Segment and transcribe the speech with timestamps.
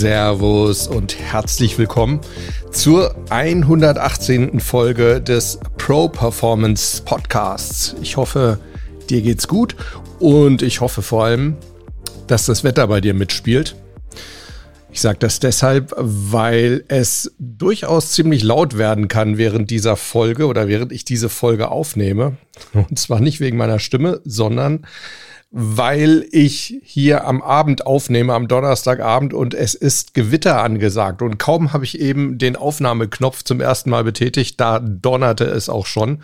[0.00, 2.22] Servus und herzlich willkommen
[2.72, 4.58] zur 118.
[4.58, 7.94] Folge des Pro Performance Podcasts.
[8.00, 8.58] Ich hoffe,
[9.10, 9.76] dir geht's gut
[10.18, 11.58] und ich hoffe vor allem,
[12.28, 13.76] dass das Wetter bei dir mitspielt.
[14.90, 20.66] Ich sage das deshalb, weil es durchaus ziemlich laut werden kann während dieser Folge oder
[20.66, 22.38] während ich diese Folge aufnehme.
[22.72, 24.86] Und zwar nicht wegen meiner Stimme, sondern
[25.50, 31.22] weil ich hier am Abend aufnehme, am Donnerstagabend und es ist Gewitter angesagt.
[31.22, 35.86] Und kaum habe ich eben den Aufnahmeknopf zum ersten Mal betätigt, da donnerte es auch
[35.86, 36.22] schon.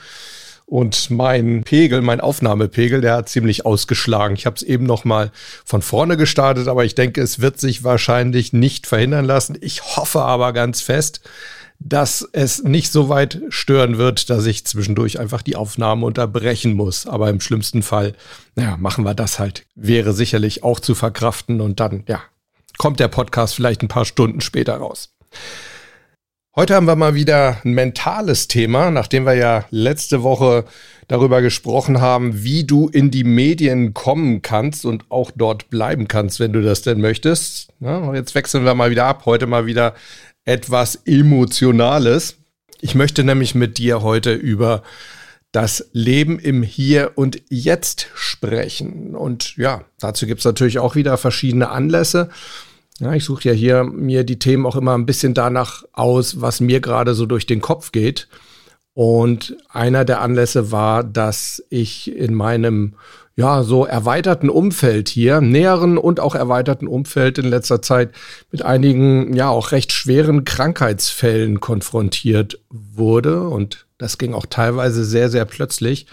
[0.64, 4.34] Und mein Pegel, mein Aufnahmepegel, der hat ziemlich ausgeschlagen.
[4.36, 5.30] Ich habe es eben noch mal
[5.64, 9.56] von vorne gestartet, aber ich denke, es wird sich wahrscheinlich nicht verhindern lassen.
[9.60, 11.20] Ich hoffe aber ganz fest,
[11.78, 17.06] dass es nicht so weit stören wird, dass ich zwischendurch einfach die Aufnahme unterbrechen muss.
[17.06, 18.14] Aber im schlimmsten Fall,
[18.54, 19.66] naja, machen wir das halt.
[19.74, 22.20] Wäre sicherlich auch zu verkraften und dann, ja,
[22.78, 25.10] kommt der Podcast vielleicht ein paar Stunden später raus.
[26.58, 30.64] Heute haben wir mal wieder ein mentales Thema, nachdem wir ja letzte Woche
[31.06, 36.40] darüber gesprochen haben, wie du in die Medien kommen kannst und auch dort bleiben kannst,
[36.40, 37.68] wenn du das denn möchtest.
[37.80, 39.26] Ja, jetzt wechseln wir mal wieder ab.
[39.26, 39.94] Heute mal wieder
[40.46, 42.36] etwas Emotionales.
[42.80, 44.82] Ich möchte nämlich mit dir heute über
[45.52, 49.14] das Leben im Hier und Jetzt sprechen.
[49.14, 52.30] Und ja, dazu gibt es natürlich auch wieder verschiedene Anlässe.
[52.98, 56.60] Ja, ich suche ja hier mir die Themen auch immer ein bisschen danach aus, was
[56.60, 58.28] mir gerade so durch den Kopf geht.
[58.94, 62.94] Und einer der Anlässe war, dass ich in meinem
[63.36, 68.12] ja, so erweiterten Umfeld hier, näheren und auch erweiterten Umfeld in letzter Zeit
[68.50, 73.46] mit einigen, ja, auch recht schweren Krankheitsfällen konfrontiert wurde.
[73.46, 76.06] Und das ging auch teilweise sehr, sehr plötzlich.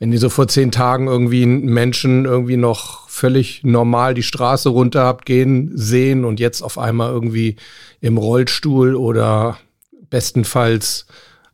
[0.00, 5.04] Wenn die so vor zehn Tagen irgendwie Menschen irgendwie noch völlig normal die Straße runter
[5.04, 7.56] habt gehen sehen und jetzt auf einmal irgendwie
[8.00, 9.56] im Rollstuhl oder
[10.10, 11.06] bestenfalls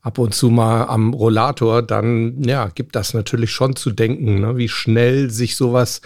[0.03, 4.56] ab und zu mal am Rollator, dann ja, gibt das natürlich schon zu denken, ne?
[4.56, 6.00] wie schnell sich sowas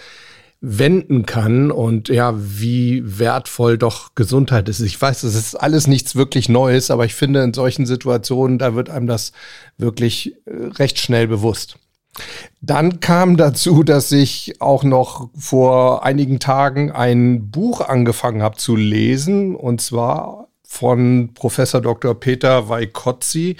[0.61, 4.79] wenden kann und ja, wie wertvoll doch Gesundheit ist.
[4.79, 8.73] Ich weiß, das ist alles nichts wirklich Neues, aber ich finde, in solchen Situationen, da
[8.73, 9.31] wird einem das
[9.77, 11.77] wirklich äh, recht schnell bewusst.
[12.61, 18.75] Dann kam dazu, dass ich auch noch vor einigen Tagen ein Buch angefangen habe zu
[18.75, 22.19] lesen, und zwar von Professor Dr.
[22.19, 23.55] Peter Weikotzi.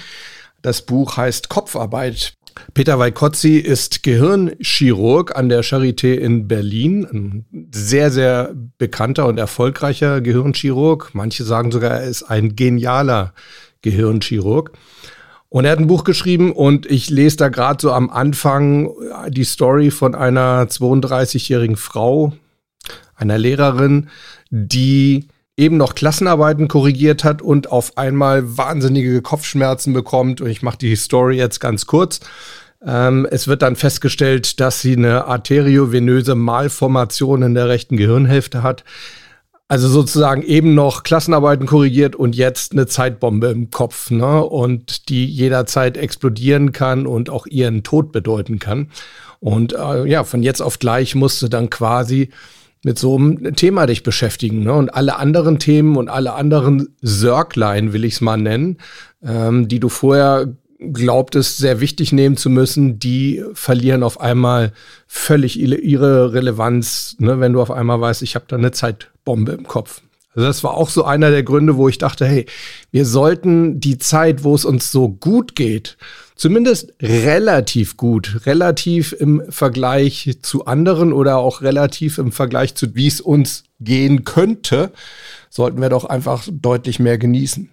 [0.62, 2.34] Das Buch heißt Kopfarbeit.
[2.74, 7.06] Peter Weikotzi ist Gehirnchirurg an der Charité in Berlin.
[7.06, 11.12] Ein sehr, sehr bekannter und erfolgreicher Gehirnchirurg.
[11.14, 13.34] Manche sagen sogar, er ist ein genialer
[13.82, 14.72] Gehirnchirurg.
[15.50, 18.92] Und er hat ein Buch geschrieben und ich lese da gerade so am Anfang
[19.30, 22.34] die Story von einer 32-jährigen Frau,
[23.16, 24.10] einer Lehrerin,
[24.50, 25.28] die
[25.58, 30.42] eben noch Klassenarbeiten korrigiert hat und auf einmal wahnsinnige Kopfschmerzen bekommt.
[30.42, 32.20] Und ich mache die Story jetzt ganz kurz.
[32.86, 38.84] Ähm, es wird dann festgestellt, dass sie eine arteriovenöse Malformation in der rechten Gehirnhälfte hat.
[39.68, 44.44] Also sozusagen eben noch Klassenarbeiten korrigiert und jetzt eine Zeitbombe im Kopf, ne?
[44.44, 48.92] Und die jederzeit explodieren kann und auch ihren Tod bedeuten kann.
[49.40, 52.30] Und äh, ja, von jetzt auf gleich musste dann quasi
[52.86, 54.64] mit so einem Thema dich beschäftigen.
[54.64, 54.72] Ne?
[54.72, 58.78] Und alle anderen Themen und alle anderen Sörglein, will ich es mal nennen,
[59.24, 64.72] ähm, die du vorher glaubtest, sehr wichtig nehmen zu müssen, die verlieren auf einmal
[65.08, 67.40] völlig ihre Relevanz, ne?
[67.40, 70.04] wenn du auf einmal weißt, ich habe da eine Zeitbombe im Kopf.
[70.36, 72.46] Also das war auch so einer der Gründe, wo ich dachte, hey,
[72.92, 75.98] wir sollten die Zeit, wo es uns so gut geht,
[76.36, 83.08] zumindest relativ gut, relativ im Vergleich zu anderen oder auch relativ im Vergleich zu, wie
[83.08, 84.92] es uns gehen könnte,
[85.50, 87.70] sollten wir doch einfach deutlich mehr genießen.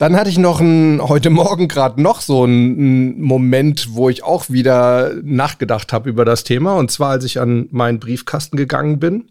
[0.00, 4.48] Dann hatte ich noch ein, heute Morgen gerade noch so einen Moment, wo ich auch
[4.48, 6.76] wieder nachgedacht habe über das Thema.
[6.76, 9.28] Und zwar, als ich an meinen Briefkasten gegangen bin.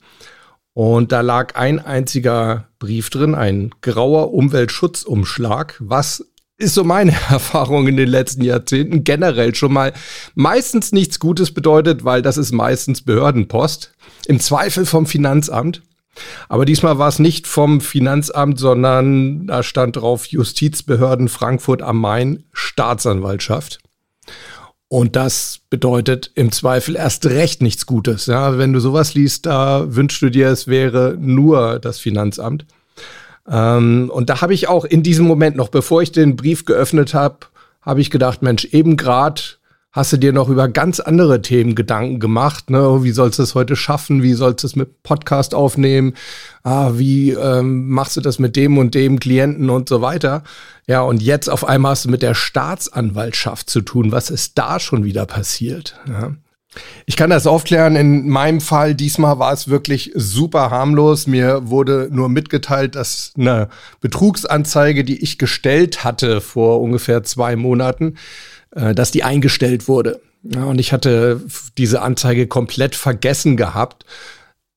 [0.75, 6.24] Und da lag ein einziger Brief drin, ein grauer Umweltschutzumschlag, was
[6.59, 9.94] ist so meine Erfahrung in den letzten Jahrzehnten generell schon mal
[10.35, 13.94] meistens nichts Gutes bedeutet, weil das ist meistens Behördenpost.
[14.27, 15.81] Im Zweifel vom Finanzamt.
[16.50, 22.44] Aber diesmal war es nicht vom Finanzamt, sondern da stand drauf Justizbehörden Frankfurt am Main,
[22.51, 23.79] Staatsanwaltschaft.
[24.89, 28.25] Und das bedeutet im Zweifel erst recht nichts Gutes.
[28.25, 32.65] Ja, wenn du sowas liest, da wünschst du dir, es wäre nur das Finanzamt.
[33.49, 37.13] Ähm, und da habe ich auch in diesem Moment noch, bevor ich den Brief geöffnet
[37.13, 37.37] habe,
[37.81, 39.41] habe ich gedacht, Mensch, eben gerade
[39.91, 42.69] hast du dir noch über ganz andere Themen Gedanken gemacht.
[42.69, 43.03] Ne?
[43.03, 44.21] Wie sollst du es heute schaffen?
[44.21, 46.13] Wie sollst du es mit Podcast aufnehmen?
[46.63, 50.43] Ah, wie ähm, machst du das mit dem und dem Klienten und so weiter?
[50.85, 54.11] Ja, und jetzt auf einmal hast du mit der Staatsanwaltschaft zu tun.
[54.11, 55.99] Was ist da schon wieder passiert?
[56.07, 56.33] Ja?
[57.06, 57.95] Ich kann das aufklären.
[57.95, 61.25] In meinem Fall, diesmal war es wirklich super harmlos.
[61.25, 63.69] Mir wurde nur mitgeteilt, dass eine
[64.01, 68.16] Betrugsanzeige, die ich gestellt hatte vor ungefähr zwei Monaten,
[68.75, 70.21] äh, dass die eingestellt wurde.
[70.44, 71.42] Und ich hatte
[71.77, 74.06] diese Anzeige komplett vergessen gehabt.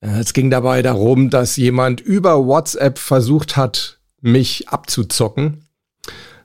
[0.01, 5.62] Äh, es ging dabei darum, dass jemand über WhatsApp versucht hat, mich abzuzocken,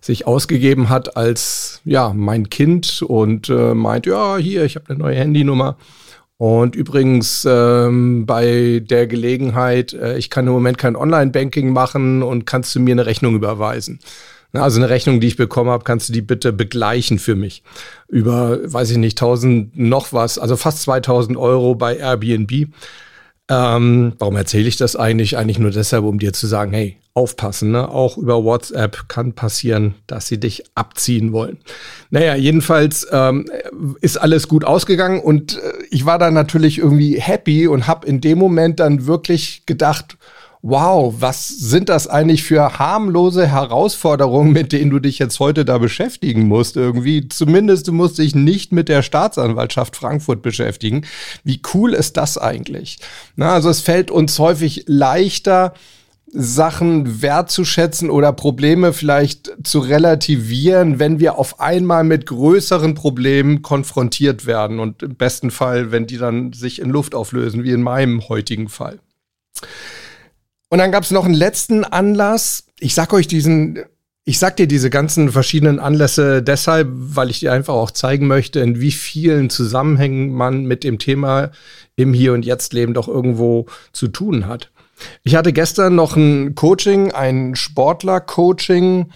[0.01, 4.99] sich ausgegeben hat als ja mein Kind und äh, meint, ja hier, ich habe eine
[4.99, 5.77] neue Handynummer.
[6.37, 12.45] Und übrigens ähm, bei der Gelegenheit, äh, ich kann im Moment kein Online-Banking machen und
[12.45, 13.99] kannst du mir eine Rechnung überweisen.
[14.53, 17.63] Also eine Rechnung, die ich bekommen habe, kannst du die bitte begleichen für mich.
[18.07, 22.69] Über, weiß ich nicht, 1000 noch was, also fast 2000 Euro bei Airbnb.
[23.49, 25.37] Ähm, warum erzähle ich das eigentlich?
[25.37, 27.89] Eigentlich nur deshalb, um dir zu sagen, hey, aufpassen, ne?
[27.89, 31.57] Auch über WhatsApp kann passieren, dass sie dich abziehen wollen.
[32.11, 33.47] Naja, jedenfalls ähm,
[34.01, 38.21] ist alles gut ausgegangen und äh, ich war dann natürlich irgendwie happy und habe in
[38.21, 40.17] dem Moment dann wirklich gedacht,
[40.61, 45.79] wow, was sind das eigentlich für harmlose Herausforderungen, mit denen du dich jetzt heute da
[45.79, 46.77] beschäftigen musst?
[46.77, 51.05] Irgendwie, zumindest du musst dich nicht mit der Staatsanwaltschaft Frankfurt beschäftigen.
[51.43, 52.99] Wie cool ist das eigentlich?
[53.35, 55.73] Na, also es fällt uns häufig leichter,
[56.29, 64.45] Sachen wertzuschätzen oder Probleme vielleicht zu relativieren, wenn wir auf einmal mit größeren Problemen konfrontiert
[64.45, 68.27] werden und im besten Fall, wenn die dann sich in Luft auflösen, wie in meinem
[68.27, 68.99] heutigen Fall.
[70.69, 72.65] Und dann gab es noch einen letzten Anlass.
[72.79, 73.79] Ich sag euch diesen,
[74.25, 78.59] ich sag dir diese ganzen verschiedenen Anlässe deshalb, weil ich dir einfach auch zeigen möchte,
[78.59, 81.51] in wie vielen Zusammenhängen man mit dem Thema
[81.95, 84.71] im Hier und Jetzt Leben doch irgendwo zu tun hat.
[85.23, 89.07] Ich hatte gestern noch ein Coaching, ein Sportler-Coaching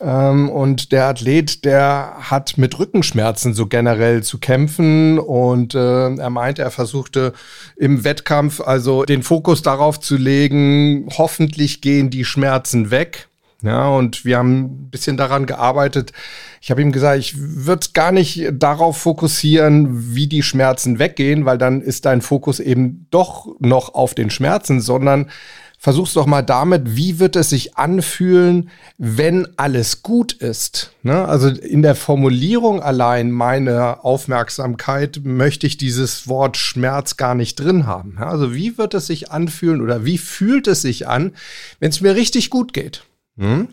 [0.00, 6.30] ähm, und der Athlet, der hat mit Rückenschmerzen so generell zu kämpfen und äh, er
[6.30, 7.32] meinte, er versuchte
[7.76, 13.28] im Wettkampf also den Fokus darauf zu legen, hoffentlich gehen die Schmerzen weg.
[13.62, 16.12] Ja, und wir haben ein bisschen daran gearbeitet.
[16.60, 21.56] Ich habe ihm gesagt, ich würde gar nicht darauf fokussieren, wie die Schmerzen weggehen, weil
[21.56, 25.30] dann ist dein Fokus eben doch noch auf den Schmerzen, sondern
[25.78, 30.92] versuch's doch mal damit, wie wird es sich anfühlen, wenn alles gut ist.
[31.02, 31.24] Ne?
[31.26, 37.86] Also in der Formulierung allein meiner Aufmerksamkeit möchte ich dieses Wort Schmerz gar nicht drin
[37.86, 38.18] haben.
[38.18, 41.32] Also wie wird es sich anfühlen oder wie fühlt es sich an,
[41.78, 43.04] wenn es mir richtig gut geht?
[43.36, 43.68] Hm?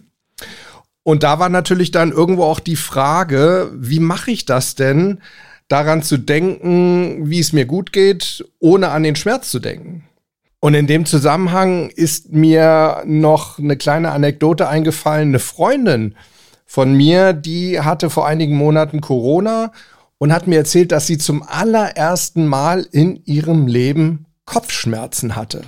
[1.03, 5.21] Und da war natürlich dann irgendwo auch die Frage, wie mache ich das denn,
[5.67, 10.05] daran zu denken, wie es mir gut geht, ohne an den Schmerz zu denken?
[10.59, 15.29] Und in dem Zusammenhang ist mir noch eine kleine Anekdote eingefallen.
[15.29, 16.15] Eine Freundin
[16.65, 19.73] von mir, die hatte vor einigen Monaten Corona
[20.19, 25.63] und hat mir erzählt, dass sie zum allerersten Mal in ihrem Leben Kopfschmerzen hatte.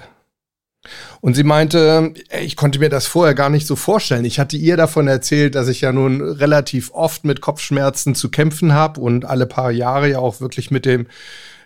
[1.21, 4.25] Und sie meinte, ich konnte mir das vorher gar nicht so vorstellen.
[4.25, 8.73] Ich hatte ihr davon erzählt, dass ich ja nun relativ oft mit Kopfschmerzen zu kämpfen
[8.73, 11.07] habe und alle paar Jahre ja auch wirklich mit dem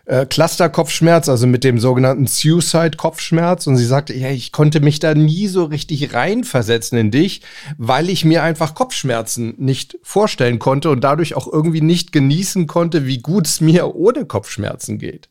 [0.10, 3.68] äh, Cluster-Kopfschmerz, also mit dem sogenannten Suicide-Kopfschmerz.
[3.68, 7.42] Und sie sagte, ja, ich konnte mich da nie so richtig reinversetzen in dich,
[7.78, 13.06] weil ich mir einfach Kopfschmerzen nicht vorstellen konnte und dadurch auch irgendwie nicht genießen konnte,
[13.06, 15.30] wie gut es mir ohne Kopfschmerzen geht.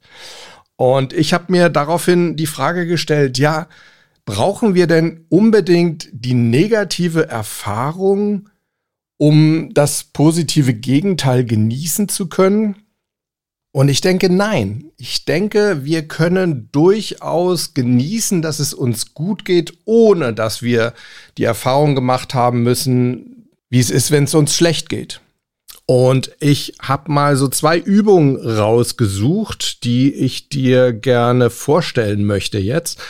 [0.78, 3.66] Und ich habe mir daraufhin die Frage gestellt, ja,
[4.24, 8.48] brauchen wir denn unbedingt die negative Erfahrung,
[9.16, 12.76] um das positive Gegenteil genießen zu können?
[13.72, 14.92] Und ich denke, nein.
[14.96, 20.94] Ich denke, wir können durchaus genießen, dass es uns gut geht, ohne dass wir
[21.38, 25.20] die Erfahrung gemacht haben müssen, wie es ist, wenn es uns schlecht geht.
[25.90, 33.00] Und ich habe mal so zwei Übungen rausgesucht, die ich dir gerne vorstellen möchte jetzt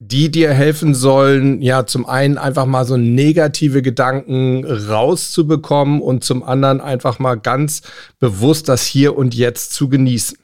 [0.00, 6.44] die dir helfen sollen, ja, zum einen einfach mal so negative Gedanken rauszubekommen und zum
[6.44, 7.82] anderen einfach mal ganz
[8.20, 10.38] bewusst das Hier und Jetzt zu genießen.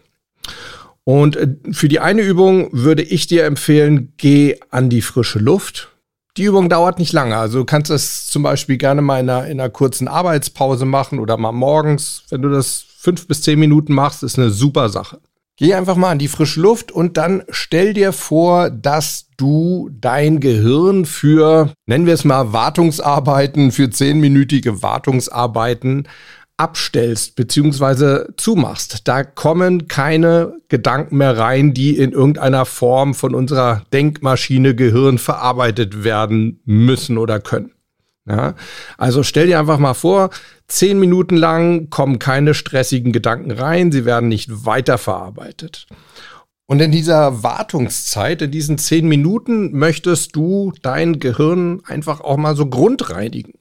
[1.05, 5.94] Und äh, für die eine Übung würde ich dir empfehlen, geh an die frische Luft.
[6.37, 7.37] Die Übung dauert nicht lange.
[7.37, 11.21] Also du kannst das zum Beispiel gerne mal in einer, in einer kurzen Arbeitspause machen
[11.21, 15.21] oder mal morgens, wenn du das fünf bis zehn Minuten machst, ist eine super Sache.
[15.57, 20.41] Geh einfach mal an die frische Luft und dann stell dir vor, dass du dein
[20.41, 26.09] Gehirn für, nennen wir es mal, Wartungsarbeiten, für zehnminütige Wartungsarbeiten
[26.57, 29.09] abstellst beziehungsweise zumachst.
[29.09, 36.05] Da kommen keine Gedanken mehr rein, die in irgendeiner Form von unserer Denkmaschine Gehirn verarbeitet
[36.05, 37.73] werden müssen oder können.
[38.27, 38.55] Ja,
[38.97, 40.31] also stell dir einfach mal vor,
[40.67, 45.87] zehn Minuten lang kommen keine stressigen Gedanken rein, sie werden nicht weiterverarbeitet.
[46.67, 52.57] Und in dieser Wartungszeit, in diesen zehn Minuten, möchtest du dein Gehirn einfach auch mal
[52.57, 53.55] so grundreinigen.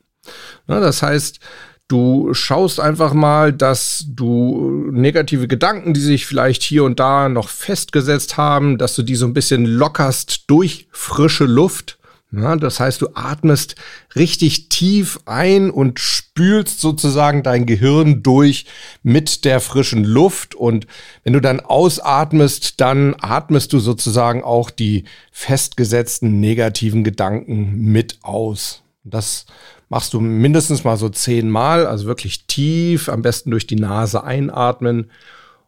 [0.68, 1.40] Ja, das heißt,
[1.88, 7.50] Du schaust einfach mal, dass du negative Gedanken, die sich vielleicht hier und da noch
[7.50, 11.98] festgesetzt haben, dass du die so ein bisschen lockerst durch frische Luft.
[12.36, 13.76] Ja, das heißt, du atmest
[14.16, 18.66] richtig tief ein und spülst sozusagen dein Gehirn durch
[19.04, 20.56] mit der frischen Luft.
[20.56, 20.88] Und
[21.24, 28.82] wenn du dann ausatmest, dann atmest du sozusagen auch die festgesetzten negativen Gedanken mit aus.
[29.04, 29.46] Das
[29.94, 35.12] machst du mindestens mal so zehnmal, also wirklich tief, am besten durch die Nase einatmen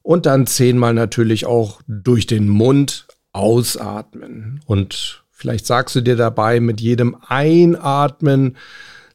[0.02, 4.62] und dann zehnmal natürlich auch durch den Mund ausatmen.
[4.66, 8.58] Und vielleicht sagst du dir dabei, mit jedem Einatmen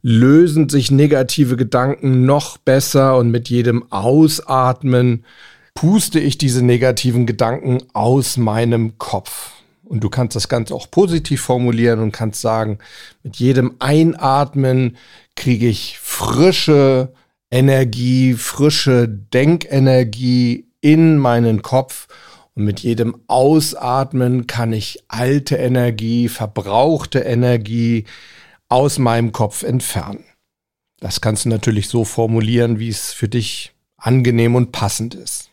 [0.00, 5.24] lösen sich negative Gedanken noch besser und mit jedem Ausatmen
[5.74, 9.59] puste ich diese negativen Gedanken aus meinem Kopf.
[9.90, 12.78] Und du kannst das Ganze auch positiv formulieren und kannst sagen,
[13.24, 14.96] mit jedem Einatmen
[15.34, 17.12] kriege ich frische
[17.50, 22.06] Energie, frische Denkenergie in meinen Kopf.
[22.54, 28.04] Und mit jedem Ausatmen kann ich alte Energie, verbrauchte Energie
[28.68, 30.22] aus meinem Kopf entfernen.
[31.00, 35.49] Das kannst du natürlich so formulieren, wie es für dich angenehm und passend ist.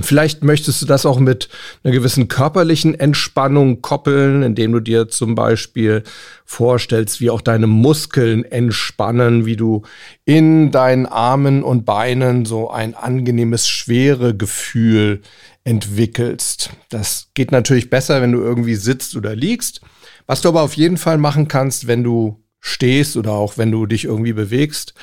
[0.00, 1.50] Und vielleicht möchtest du das auch mit
[1.84, 6.04] einer gewissen körperlichen Entspannung koppeln, indem du dir zum Beispiel
[6.46, 9.82] vorstellst, wie auch deine Muskeln entspannen, wie du
[10.24, 15.20] in deinen Armen und Beinen so ein angenehmes schwere Gefühl
[15.64, 16.70] entwickelst.
[16.88, 19.82] Das geht natürlich besser, wenn du irgendwie sitzt oder liegst.
[20.26, 23.84] Was du aber auf jeden Fall machen kannst, wenn du stehst oder auch wenn du
[23.84, 24.94] dich irgendwie bewegst,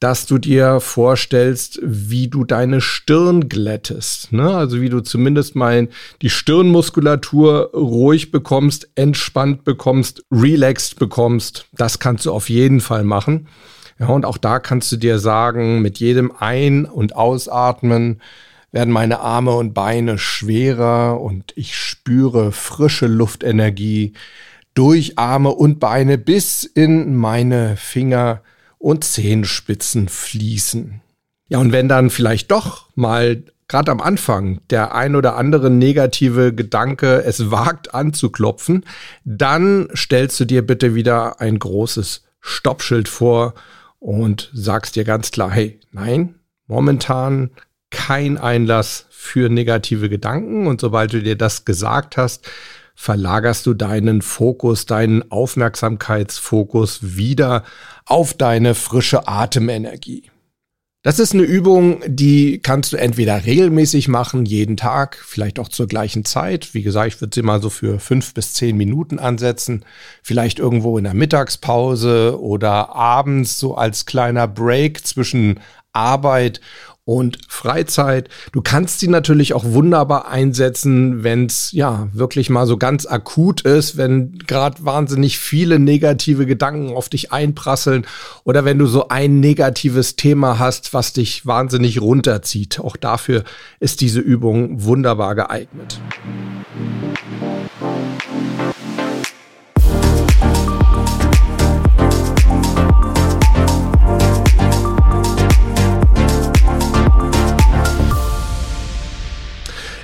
[0.00, 4.32] dass du dir vorstellst, wie du deine Stirn glättest.
[4.32, 4.54] Ne?
[4.54, 5.88] Also wie du zumindest mal
[6.20, 11.66] die Stirnmuskulatur ruhig bekommst, entspannt bekommst, relaxed bekommst.
[11.72, 13.48] Das kannst du auf jeden Fall machen.
[13.98, 18.20] Ja, und auch da kannst du dir sagen, mit jedem Ein- und Ausatmen
[18.70, 24.12] werden meine Arme und Beine schwerer und ich spüre frische Luftenergie
[24.74, 28.42] durch Arme und Beine bis in meine Finger
[28.78, 31.00] und Zehenspitzen fließen.
[31.48, 36.54] Ja, und wenn dann vielleicht doch mal gerade am Anfang der ein oder andere negative
[36.54, 38.84] Gedanke es wagt anzuklopfen,
[39.24, 43.54] dann stellst du dir bitte wieder ein großes Stoppschild vor
[43.98, 47.50] und sagst dir ganz klar, hey, nein, momentan
[47.90, 50.66] kein Einlass für negative Gedanken.
[50.66, 52.48] Und sobald du dir das gesagt hast,
[52.96, 57.62] verlagerst du deinen Fokus, deinen Aufmerksamkeitsfokus wieder
[58.06, 60.30] auf deine frische Atemenergie.
[61.02, 65.86] Das ist eine Übung, die kannst du entweder regelmäßig machen, jeden Tag, vielleicht auch zur
[65.86, 66.74] gleichen Zeit.
[66.74, 69.84] Wie gesagt, ich würde sie mal so für fünf bis zehn Minuten ansetzen.
[70.24, 75.60] Vielleicht irgendwo in der Mittagspause oder abends so als kleiner Break zwischen
[75.92, 76.60] Arbeit
[77.06, 78.28] und Freizeit.
[78.50, 83.60] Du kannst sie natürlich auch wunderbar einsetzen, wenn es ja wirklich mal so ganz akut
[83.60, 88.06] ist, wenn gerade wahnsinnig viele negative Gedanken auf dich einprasseln
[88.42, 92.80] oder wenn du so ein negatives Thema hast, was dich wahnsinnig runterzieht.
[92.80, 93.44] Auch dafür
[93.78, 96.00] ist diese Übung wunderbar geeignet.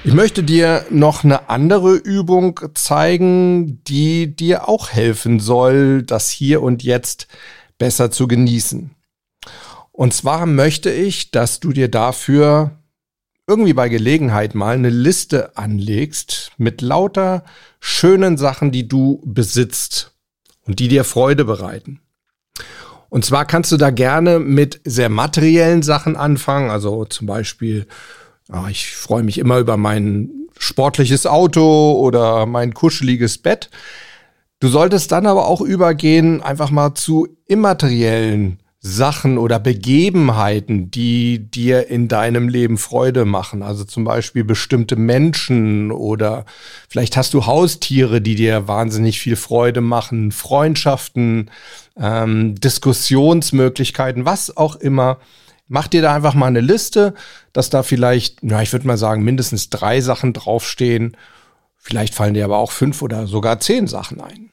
[0.05, 6.61] Ich möchte dir noch eine andere Übung zeigen, die dir auch helfen soll, das hier
[6.61, 7.29] und jetzt
[7.79, 8.91] besser zu genießen.
[9.93, 12.73] Und zwar möchte ich, dass du dir dafür
[13.47, 17.45] irgendwie bei Gelegenheit mal eine Liste anlegst mit lauter
[17.79, 20.17] schönen Sachen, die du besitzt
[20.67, 22.01] und die dir Freude bereiten.
[23.09, 27.87] Und zwar kannst du da gerne mit sehr materiellen Sachen anfangen, also zum Beispiel
[28.51, 33.71] Ah, ich freue mich immer über meinen sportliches Auto oder mein kuscheliges Bett.
[34.61, 41.87] Du solltest dann aber auch übergehen, einfach mal zu immateriellen Sachen oder Begebenheiten, die dir
[41.89, 43.63] in deinem Leben Freude machen.
[43.63, 46.45] Also zum Beispiel bestimmte Menschen oder
[46.89, 51.49] vielleicht hast du Haustiere, die dir wahnsinnig viel Freude machen, Freundschaften,
[51.97, 55.19] ähm, Diskussionsmöglichkeiten, was auch immer.
[55.69, 57.15] Mach dir da einfach mal eine Liste,
[57.53, 61.17] dass da vielleicht, ja, ich würde mal sagen, mindestens drei Sachen draufstehen.
[61.77, 64.51] Vielleicht fallen dir aber auch fünf oder sogar zehn Sachen ein.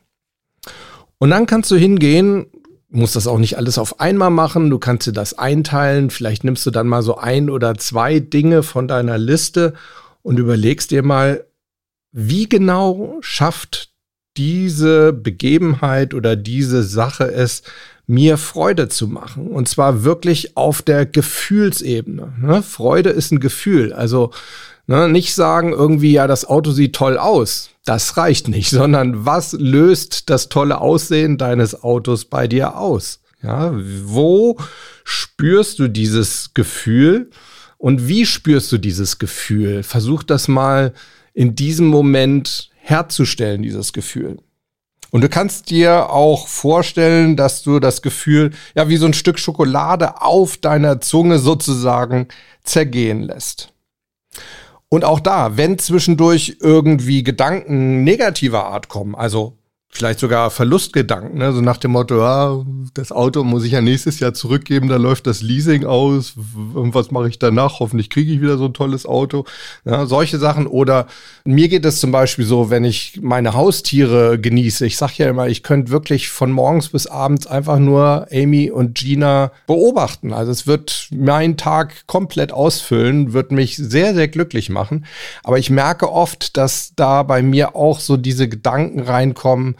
[1.17, 2.47] Und dann kannst du hingehen
[2.89, 4.69] musst das auch nicht alles auf einmal machen.
[4.69, 6.09] Du kannst dir das einteilen.
[6.09, 9.73] Vielleicht nimmst du dann mal so ein oder zwei Dinge von deiner Liste
[10.21, 11.45] und überlegst dir mal,
[12.11, 13.88] wie genau schafft
[14.37, 17.63] diese Begebenheit oder diese Sache es,
[18.07, 19.47] mir Freude zu machen.
[19.47, 22.33] Und zwar wirklich auf der Gefühlsebene.
[22.41, 22.63] Ne?
[22.63, 23.93] Freude ist ein Gefühl.
[23.93, 24.31] Also
[24.89, 27.69] Ne, nicht sagen irgendwie, ja, das Auto sieht toll aus.
[27.85, 33.19] Das reicht nicht, sondern was löst das tolle Aussehen deines Autos bei dir aus?
[33.43, 34.57] Ja, wo
[35.03, 37.29] spürst du dieses Gefühl
[37.77, 39.83] und wie spürst du dieses Gefühl?
[39.83, 40.95] Versuch das mal
[41.35, 44.37] in diesem Moment herzustellen, dieses Gefühl.
[45.11, 49.39] Und du kannst dir auch vorstellen, dass du das Gefühl, ja, wie so ein Stück
[49.39, 52.27] Schokolade auf deiner Zunge sozusagen
[52.63, 53.73] zergehen lässt.
[54.89, 59.58] Und auch da, wenn zwischendurch irgendwie Gedanken negativer Art kommen, also
[59.91, 61.51] vielleicht sogar Verlustgedanken, ne?
[61.51, 65.25] so nach dem Motto, ja, das Auto muss ich ja nächstes Jahr zurückgeben, da läuft
[65.25, 67.79] das Leasing aus, was mache ich danach?
[67.79, 69.45] Hoffentlich kriege ich wieder so ein tolles Auto.
[69.85, 70.67] Ja, solche Sachen.
[70.67, 71.07] Oder
[71.43, 74.85] mir geht es zum Beispiel so, wenn ich meine Haustiere genieße.
[74.85, 78.95] Ich sage ja immer, ich könnte wirklich von morgens bis abends einfach nur Amy und
[78.95, 80.33] Gina beobachten.
[80.33, 85.05] Also es wird meinen Tag komplett ausfüllen, wird mich sehr, sehr glücklich machen.
[85.43, 89.75] Aber ich merke oft, dass da bei mir auch so diese Gedanken reinkommen,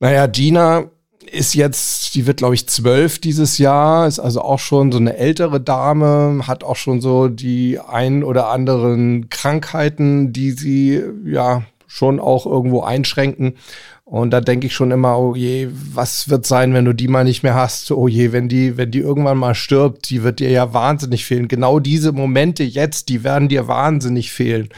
[0.00, 0.90] naja, Gina
[1.30, 5.16] ist jetzt, die wird glaube ich zwölf dieses Jahr, ist also auch schon so eine
[5.16, 12.20] ältere Dame, hat auch schon so die ein oder anderen Krankheiten, die sie ja schon
[12.20, 13.56] auch irgendwo einschränken.
[14.04, 17.24] Und da denke ich schon immer, oh je, was wird sein, wenn du die mal
[17.24, 17.90] nicht mehr hast?
[17.92, 21.48] Oh je, wenn die, wenn die irgendwann mal stirbt, die wird dir ja wahnsinnig fehlen.
[21.48, 24.70] Genau diese Momente jetzt, die werden dir wahnsinnig fehlen.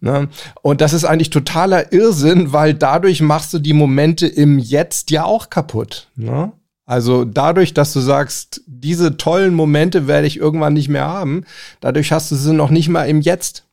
[0.00, 0.28] Ne?
[0.60, 5.24] Und das ist eigentlich totaler Irrsinn, weil dadurch machst du die Momente im Jetzt ja
[5.24, 6.08] auch kaputt.
[6.16, 6.52] Ne?
[6.84, 11.44] Also dadurch, dass du sagst, diese tollen Momente werde ich irgendwann nicht mehr haben,
[11.80, 13.64] dadurch hast du sie noch nicht mal im Jetzt.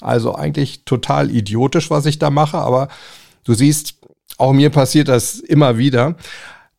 [0.00, 2.88] Also eigentlich total idiotisch, was ich da mache, aber
[3.44, 3.94] du siehst,
[4.38, 6.16] auch mir passiert das immer wieder.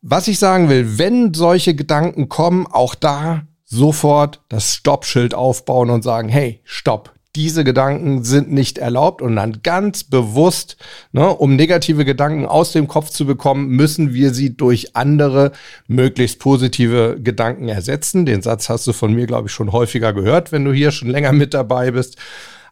[0.02, 6.04] Was ich sagen will, wenn solche Gedanken kommen, auch da sofort das Stoppschild aufbauen und
[6.04, 10.76] sagen, hey, stopp, diese Gedanken sind nicht erlaubt und dann ganz bewusst,
[11.12, 15.52] ne, um negative Gedanken aus dem Kopf zu bekommen, müssen wir sie durch andere,
[15.86, 18.24] möglichst positive Gedanken ersetzen.
[18.24, 21.10] Den Satz hast du von mir, glaube ich, schon häufiger gehört, wenn du hier schon
[21.10, 22.16] länger mit dabei bist.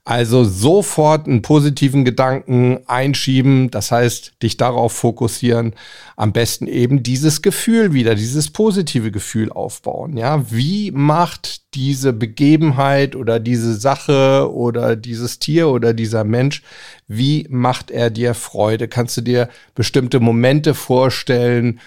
[0.07, 5.75] Also sofort einen positiven Gedanken einschieben, das heißt, dich darauf fokussieren,
[6.15, 10.19] am besten eben dieses Gefühl wieder, dieses positive Gefühl aufbauen.
[10.19, 16.63] Ja, wie macht diese Begebenheit oder diese Sache oder dieses Tier oder dieser Mensch,
[17.09, 18.89] wie macht er dir Freude?
[18.89, 21.81] Kannst du dir bestimmte Momente vorstellen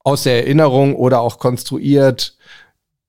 [0.00, 2.36] aus der Erinnerung oder auch konstruiert?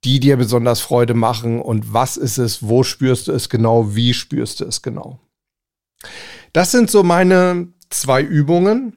[0.06, 4.14] Die dir besonders Freude machen und was ist es, wo spürst du es genau, wie
[4.14, 5.20] spürst du es genau.
[6.54, 8.96] Das sind so meine zwei Übungen.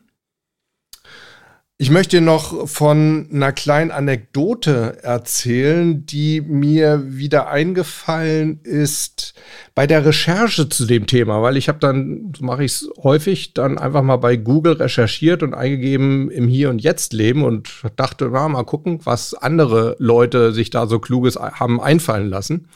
[1.81, 9.33] Ich möchte noch von einer kleinen Anekdote erzählen, die mir wieder eingefallen ist
[9.77, 13.55] bei der Recherche zu dem Thema, weil ich habe dann, so mache ich es häufig,
[13.55, 18.29] dann einfach mal bei Google recherchiert und eingegeben im Hier und Jetzt leben und dachte,
[18.33, 22.67] na, mal gucken, was andere Leute sich da so kluges haben einfallen lassen.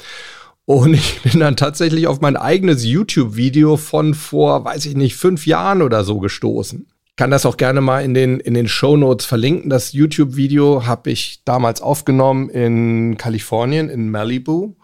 [0.65, 5.45] Und ich bin dann tatsächlich auf mein eigenes YouTube-Video von vor, weiß ich nicht, fünf
[5.45, 6.87] Jahren oder so gestoßen
[7.17, 9.71] kann das auch gerne mal in den, in den Show Notes verlinken.
[9.71, 14.75] Das YouTube-Video habe ich damals aufgenommen in Kalifornien, in Malibu.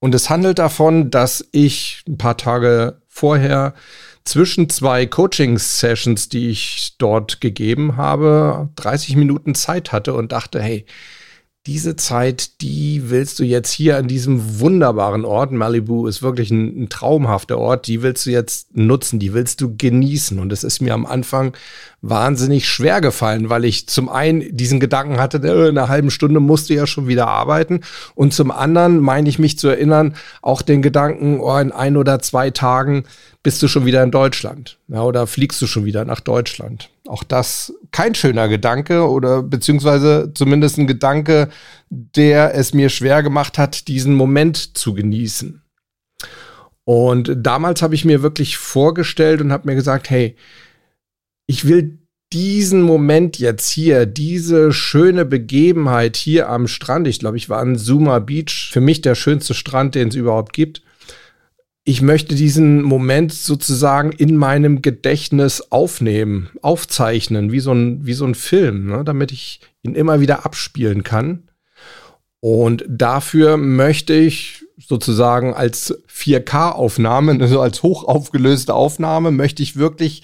[0.00, 3.74] Und es handelt davon, dass ich ein paar Tage vorher
[4.24, 10.86] zwischen zwei Coaching-Sessions, die ich dort gegeben habe, 30 Minuten Zeit hatte und dachte, hey,
[11.66, 16.84] diese Zeit, die willst du jetzt hier an diesem wunderbaren Ort, Malibu ist wirklich ein,
[16.84, 20.38] ein, traumhafter Ort, die willst du jetzt nutzen, die willst du genießen.
[20.38, 21.54] Und es ist mir am Anfang
[22.00, 26.40] wahnsinnig schwer gefallen, weil ich zum einen diesen Gedanken hatte, äh, in einer halben Stunde
[26.40, 27.80] musst du ja schon wieder arbeiten.
[28.14, 32.20] Und zum anderen meine ich mich zu erinnern, auch den Gedanken, oh, in ein oder
[32.20, 33.04] zwei Tagen
[33.42, 34.78] bist du schon wieder in Deutschland.
[34.88, 36.88] Ja, oder fliegst du schon wieder nach Deutschland.
[37.10, 41.48] Auch das kein schöner Gedanke oder beziehungsweise zumindest ein Gedanke,
[41.90, 45.60] der es mir schwer gemacht hat, diesen Moment zu genießen.
[46.84, 50.36] Und damals habe ich mir wirklich vorgestellt und habe mir gesagt, hey,
[51.48, 51.98] ich will
[52.32, 57.76] diesen Moment jetzt hier, diese schöne Begebenheit hier am Strand, ich glaube, ich war an
[57.76, 60.82] Zuma Beach, für mich der schönste Strand, den es überhaupt gibt,
[61.90, 68.24] ich möchte diesen Moment sozusagen in meinem Gedächtnis aufnehmen, aufzeichnen, wie so ein, wie so
[68.24, 71.48] ein Film, ne, damit ich ihn immer wieder abspielen kann.
[72.38, 80.22] Und dafür möchte ich sozusagen als 4K-Aufnahme, also als hochaufgelöste Aufnahme, möchte ich wirklich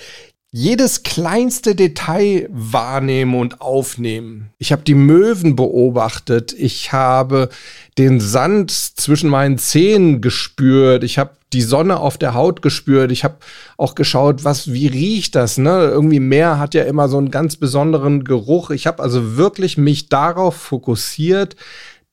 [0.59, 4.49] jedes kleinste Detail wahrnehmen und aufnehmen.
[4.57, 7.51] Ich habe die Möwen beobachtet, ich habe
[7.99, 13.23] den Sand zwischen meinen Zähnen gespürt, ich habe die Sonne auf der Haut gespürt, ich
[13.23, 13.37] habe
[13.77, 15.90] auch geschaut, was wie riecht das, ne?
[15.92, 18.71] Irgendwie Meer hat ja immer so einen ganz besonderen Geruch.
[18.71, 21.55] Ich habe also wirklich mich darauf fokussiert,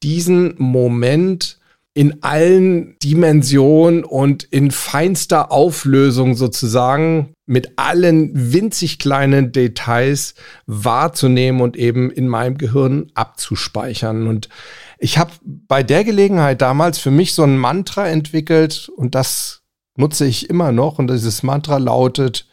[0.03, 1.59] diesen Moment
[1.95, 10.33] in allen Dimensionen und in feinster Auflösung sozusagen mit allen winzig kleinen Details
[10.65, 14.27] wahrzunehmen und eben in meinem Gehirn abzuspeichern.
[14.27, 14.49] Und
[14.97, 19.61] ich habe bei der Gelegenheit damals für mich so ein Mantra entwickelt und das
[19.95, 22.47] nutze ich immer noch und dieses Mantra lautet,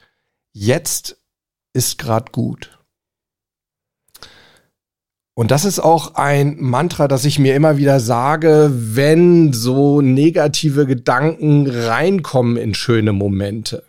[0.52, 1.16] jetzt
[1.72, 2.79] ist gerade gut.
[5.34, 10.86] Und das ist auch ein Mantra, das ich mir immer wieder sage, wenn so negative
[10.86, 13.84] Gedanken reinkommen in schöne Momente.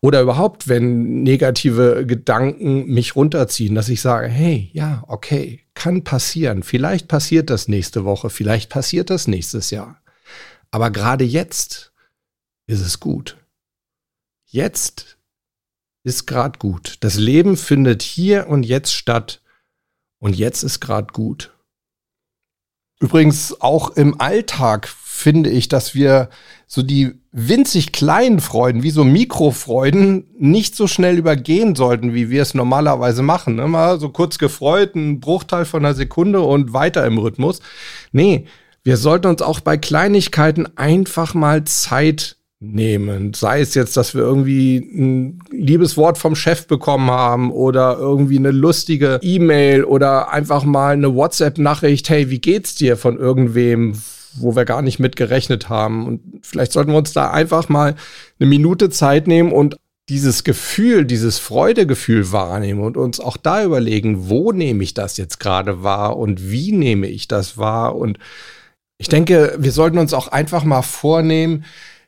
[0.00, 6.62] Oder überhaupt, wenn negative Gedanken mich runterziehen, dass ich sage, hey, ja, okay, kann passieren.
[6.62, 10.00] Vielleicht passiert das nächste Woche, vielleicht passiert das nächstes Jahr.
[10.70, 11.92] Aber gerade jetzt
[12.66, 13.36] ist es gut.
[14.46, 15.18] Jetzt
[16.04, 16.98] ist gerade gut.
[17.00, 19.42] Das Leben findet hier und jetzt statt
[20.26, 21.52] und jetzt ist gerade gut.
[22.98, 26.30] Übrigens auch im Alltag finde ich, dass wir
[26.66, 32.42] so die winzig kleinen Freuden, wie so Mikrofreuden, nicht so schnell übergehen sollten, wie wir
[32.42, 33.60] es normalerweise machen.
[33.60, 34.00] Immer ne?
[34.00, 37.60] so kurz gefreut, ein Bruchteil von einer Sekunde und weiter im Rhythmus.
[38.10, 38.46] Nee,
[38.82, 42.35] wir sollten uns auch bei Kleinigkeiten einfach mal Zeit
[42.72, 43.34] nehmen.
[43.34, 48.38] Sei es jetzt, dass wir irgendwie ein liebes Wort vom Chef bekommen haben oder irgendwie
[48.38, 53.94] eine lustige E-Mail oder einfach mal eine WhatsApp-Nachricht, hey, wie geht's dir von irgendwem,
[54.38, 56.06] wo wir gar nicht mit gerechnet haben.
[56.06, 57.94] Und vielleicht sollten wir uns da einfach mal
[58.38, 59.76] eine Minute Zeit nehmen und
[60.08, 65.40] dieses Gefühl, dieses Freudegefühl wahrnehmen und uns auch da überlegen, wo nehme ich das jetzt
[65.40, 67.96] gerade wahr und wie nehme ich das wahr.
[67.96, 68.18] Und
[68.98, 71.64] ich denke, wir sollten uns auch einfach mal vornehmen,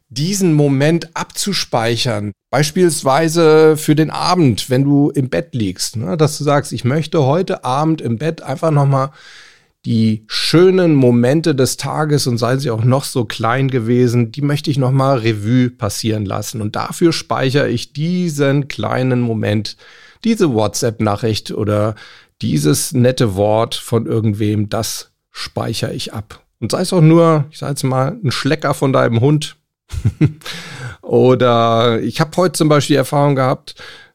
[0.09, 2.33] diesen Moment abzuspeichern.
[2.51, 7.25] Beispielsweise für den Abend, wenn du im Bett liegst, ne, dass du sagst, ich möchte
[7.25, 9.11] heute Abend im Bett einfach nochmal
[9.85, 14.71] die schönen Momente des Tages und seien sie auch noch so klein gewesen, die möchte
[14.71, 16.61] ich nochmal Revue passieren lassen.
[16.61, 19.77] Und dafür speichere ich diesen kleinen Moment,
[20.25, 21.95] diese WhatsApp-Nachricht oder
[22.43, 26.43] dieses nette Wort von irgendwem, das speichere ich ab.
[26.61, 29.57] Und sei es auch nur, ich sage jetzt mal, ein Schlecker von deinem Hund,
[31.03, 33.75] Oder ich habe heute zum Beispiel die Erfahrung gehabt,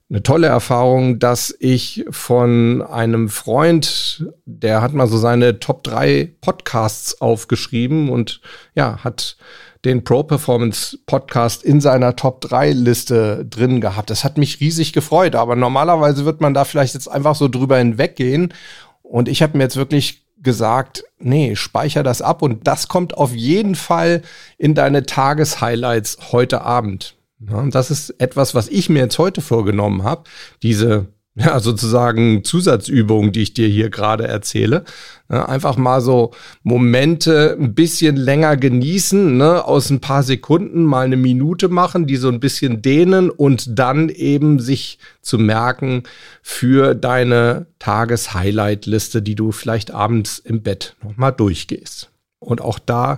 [0.10, 6.36] eine tolle Erfahrung, dass ich von einem Freund, der hat mal so seine Top 3
[6.40, 8.42] Podcasts aufgeschrieben und
[8.76, 9.38] ja, hat
[9.86, 14.10] den Pro Performance Podcast in seiner Top 3 Liste drin gehabt.
[14.10, 17.78] Das hat mich riesig gefreut, aber normalerweise wird man da vielleicht jetzt einfach so drüber
[17.78, 18.54] hinweggehen.
[19.02, 23.34] Und ich habe mir jetzt wirklich gesagt, nee, speicher das ab und das kommt auf
[23.34, 24.22] jeden Fall
[24.58, 27.16] in deine Tageshighlights heute Abend.
[27.40, 30.24] Ja, das ist etwas, was ich mir jetzt heute vorgenommen habe,
[30.62, 34.84] diese ja, sozusagen Zusatzübungen, die ich dir hier gerade erzähle.
[35.32, 41.06] Ja, einfach mal so Momente ein bisschen länger genießen, ne, aus ein paar Sekunden mal
[41.06, 46.04] eine Minute machen, die so ein bisschen dehnen und dann eben sich zu merken
[46.44, 52.12] für deine Tages-Highlight-Liste, die du vielleicht abends im Bett nochmal durchgehst.
[52.38, 53.18] Und auch da,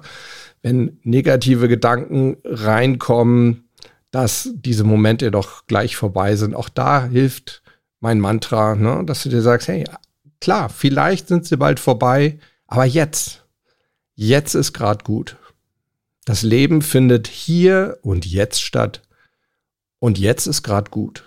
[0.62, 3.66] wenn negative Gedanken reinkommen,
[4.12, 7.62] dass diese Momente doch gleich vorbei sind, auch da hilft
[8.06, 9.02] mein Mantra, ne?
[9.04, 9.84] dass du dir sagst, hey,
[10.40, 12.38] klar, vielleicht sind sie bald vorbei,
[12.68, 13.46] Aber jetzt,
[14.14, 15.38] jetzt ist gerade gut.
[16.24, 19.02] Das Leben findet hier und jetzt statt.
[19.98, 21.24] Und jetzt ist gerade gut.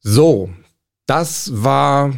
[0.00, 0.50] So,
[1.06, 2.12] das war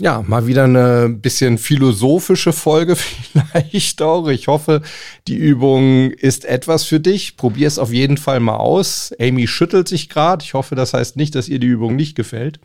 [0.00, 2.96] ja mal wieder eine bisschen philosophische Folge
[3.32, 4.28] vielleicht auch.
[4.28, 4.82] Ich hoffe,
[5.28, 7.36] die Übung ist etwas für dich.
[7.36, 9.12] Probier es auf jeden Fall mal aus.
[9.20, 10.44] Amy schüttelt sich gerade.
[10.44, 12.60] Ich hoffe, das heißt nicht, dass ihr die Übung nicht gefällt.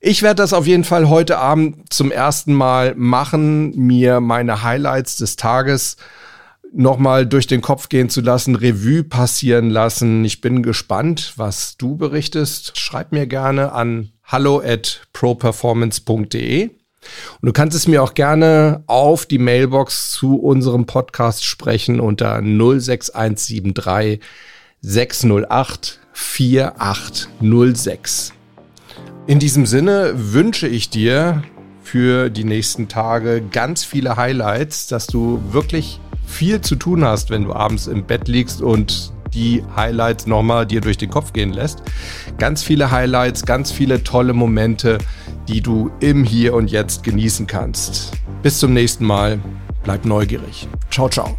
[0.00, 5.16] Ich werde das auf jeden Fall heute Abend zum ersten Mal machen, mir meine Highlights
[5.16, 5.96] des Tages
[6.72, 10.24] nochmal durch den Kopf gehen zu lassen, Revue passieren lassen.
[10.24, 12.78] Ich bin gespannt, was du berichtest.
[12.78, 16.70] Schreib mir gerne an hallo at properformance.de.
[17.40, 22.42] Und du kannst es mir auch gerne auf die Mailbox zu unserem Podcast sprechen unter
[22.42, 24.20] 06173
[24.80, 28.32] 608 4806.
[29.26, 31.44] In diesem Sinne wünsche ich dir
[31.88, 37.44] für die nächsten Tage ganz viele Highlights, dass du wirklich viel zu tun hast, wenn
[37.44, 41.82] du abends im Bett liegst und die Highlights nochmal dir durch den Kopf gehen lässt.
[42.38, 44.98] Ganz viele Highlights, ganz viele tolle Momente,
[45.48, 48.12] die du im Hier und Jetzt genießen kannst.
[48.42, 49.38] Bis zum nächsten Mal.
[49.82, 50.68] Bleib neugierig.
[50.90, 51.38] Ciao, ciao.